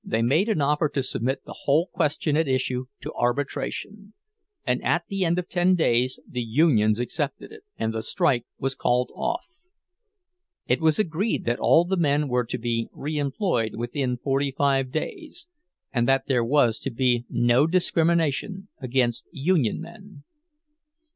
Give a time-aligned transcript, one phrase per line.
[0.03, 4.13] They made an offer to submit the whole question at issue to arbitration;
[4.65, 8.73] and at the end of ten days the unions accepted it, and the strike was
[8.73, 9.45] called off.
[10.65, 14.89] It was agreed that all the men were to be re employed within forty five
[14.91, 15.47] days,
[15.93, 20.23] and that there was to be "no discrimination against union men."